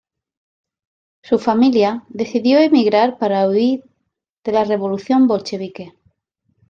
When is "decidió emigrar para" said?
2.09-3.47